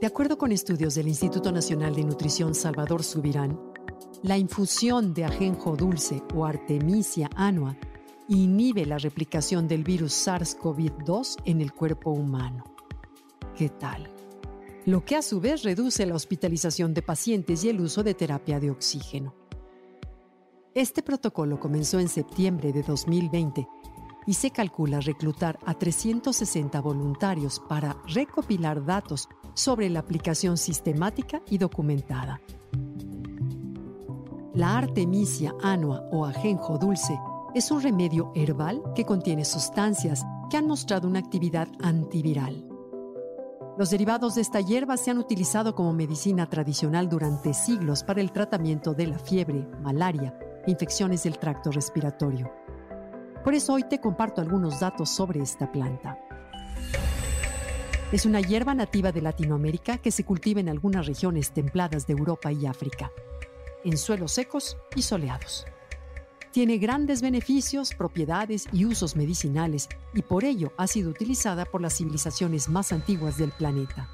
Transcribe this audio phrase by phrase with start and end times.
[0.00, 3.58] De acuerdo con estudios del Instituto Nacional de Nutrición Salvador Subirán,
[4.22, 7.76] la infusión de ajenjo dulce o Artemisia annua
[8.28, 12.62] inhibe la replicación del virus SARS-CoV-2 en el cuerpo humano.
[13.56, 14.08] ¿Qué tal?
[14.86, 18.60] Lo que a su vez reduce la hospitalización de pacientes y el uso de terapia
[18.60, 19.34] de oxígeno.
[20.74, 23.66] Este protocolo comenzó en septiembre de 2020
[24.28, 29.26] y se calcula reclutar a 360 voluntarios para recopilar datos
[29.58, 32.40] sobre la aplicación sistemática y documentada.
[34.54, 37.18] La Artemisia annua o ajenjo dulce
[37.54, 42.64] es un remedio herbal que contiene sustancias que han mostrado una actividad antiviral.
[43.76, 48.32] Los derivados de esta hierba se han utilizado como medicina tradicional durante siglos para el
[48.32, 52.52] tratamiento de la fiebre, malaria infecciones del tracto respiratorio.
[53.42, 56.18] Por eso hoy te comparto algunos datos sobre esta planta.
[58.10, 62.50] Es una hierba nativa de Latinoamérica que se cultiva en algunas regiones templadas de Europa
[62.50, 63.12] y África,
[63.84, 65.66] en suelos secos y soleados.
[66.50, 71.98] Tiene grandes beneficios, propiedades y usos medicinales y por ello ha sido utilizada por las
[71.98, 74.08] civilizaciones más antiguas del planeta.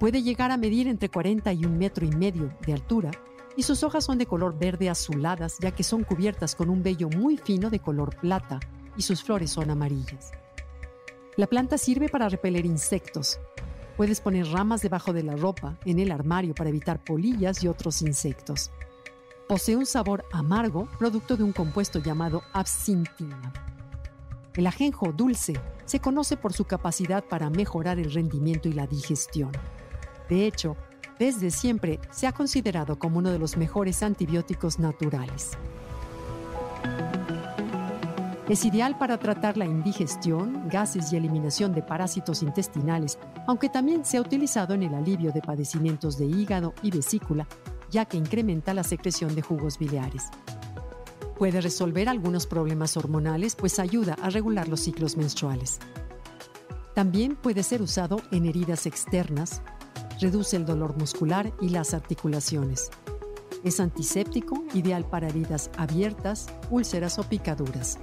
[0.00, 3.12] Puede llegar a medir entre 40 y un metro y medio de altura
[3.56, 7.08] y sus hojas son de color verde azuladas ya que son cubiertas con un vello
[7.08, 8.58] muy fino de color plata
[8.96, 10.32] y sus flores son amarillas.
[11.36, 13.40] La planta sirve para repeler insectos.
[13.96, 18.02] Puedes poner ramas debajo de la ropa, en el armario para evitar polillas y otros
[18.02, 18.70] insectos.
[19.48, 23.50] Posee un sabor amargo, producto de un compuesto llamado absintina.
[24.54, 25.54] El ajenjo dulce
[25.86, 29.52] se conoce por su capacidad para mejorar el rendimiento y la digestión.
[30.28, 30.76] De hecho,
[31.18, 35.52] desde siempre se ha considerado como uno de los mejores antibióticos naturales.
[38.48, 44.16] Es ideal para tratar la indigestión, gases y eliminación de parásitos intestinales, aunque también se
[44.16, 47.46] ha utilizado en el alivio de padecimientos de hígado y vesícula,
[47.90, 50.24] ya que incrementa la secreción de jugos biliares.
[51.38, 55.78] Puede resolver algunos problemas hormonales, pues ayuda a regular los ciclos menstruales.
[56.94, 59.62] También puede ser usado en heridas externas,
[60.20, 62.90] reduce el dolor muscular y las articulaciones.
[63.64, 67.98] Es antiséptico, ideal para heridas abiertas, úlceras o picaduras.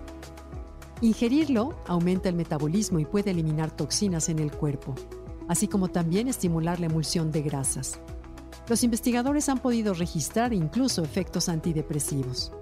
[1.02, 4.96] Ingerirlo aumenta el metabolismo y puede eliminar toxinas en el cuerpo,
[5.48, 8.00] así como también estimular la emulsión de grasas.
[8.70, 12.54] Los investigadores han podido registrar incluso efectos antidepresivos.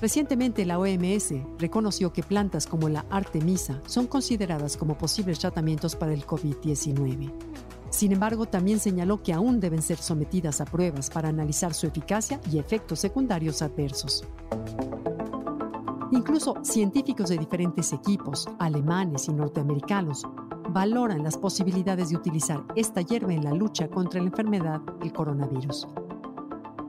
[0.00, 6.12] Recientemente la OMS reconoció que plantas como la Artemisa son consideradas como posibles tratamientos para
[6.12, 7.32] el COVID-19.
[7.94, 12.40] Sin embargo, también señaló que aún deben ser sometidas a pruebas para analizar su eficacia
[12.50, 14.24] y efectos secundarios adversos.
[16.10, 20.26] Incluso científicos de diferentes equipos, alemanes y norteamericanos,
[20.70, 25.86] valoran las posibilidades de utilizar esta hierba en la lucha contra la enfermedad del coronavirus.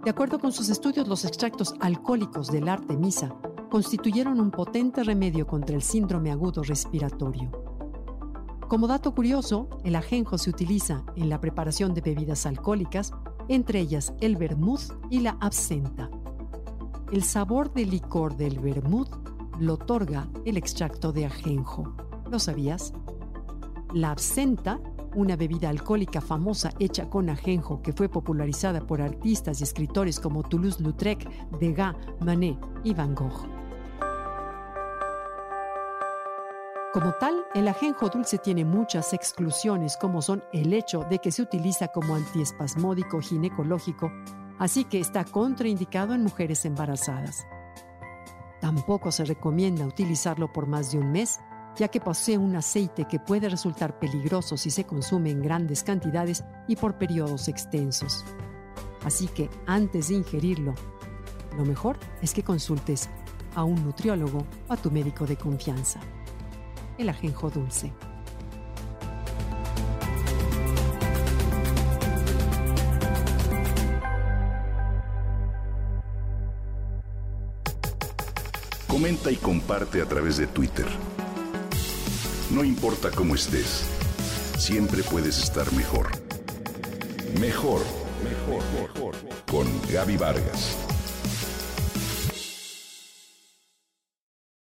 [0.03, 3.29] De acuerdo con sus estudios, los extractos alcohólicos del Artemisa
[3.69, 7.64] constituyeron un potente remedio contra el síndrome agudo respiratorio.
[8.67, 13.13] Como dato curioso, el ajenjo se utiliza en la preparación de bebidas alcohólicas,
[13.47, 16.09] entre ellas el vermouth y la absenta.
[17.11, 19.11] El sabor del licor del vermouth
[19.59, 21.95] lo otorga el extracto de ajenjo.
[22.31, 22.93] ¿Lo sabías?
[23.93, 24.79] La absenta,
[25.13, 30.41] una bebida alcohólica famosa hecha con ajenjo que fue popularizada por artistas y escritores como
[30.41, 33.64] Toulouse-Lautrec, Degas, Manet y Van Gogh.
[36.95, 41.41] Como tal, el ajenjo dulce tiene muchas exclusiones, como son el hecho de que se
[41.41, 44.13] utiliza como antiespasmódico ginecológico,
[44.59, 47.45] así que está contraindicado en mujeres embarazadas.
[48.61, 51.41] Tampoco se recomienda utilizarlo por más de un mes,
[51.75, 56.45] ya que posee un aceite que puede resultar peligroso si se consume en grandes cantidades
[56.65, 58.23] y por periodos extensos.
[59.03, 60.73] Así que antes de ingerirlo,
[61.57, 63.09] lo mejor es que consultes
[63.53, 65.99] a un nutriólogo o a tu médico de confianza
[66.97, 67.91] el ajenjo dulce.
[78.87, 80.85] Comenta y comparte a través de Twitter.
[82.49, 83.85] No importa cómo estés,
[84.57, 86.07] siempre puedes estar mejor.
[87.39, 87.81] Mejor,
[88.23, 89.15] mejor, mejor.
[89.51, 90.94] Con Gaby Vargas.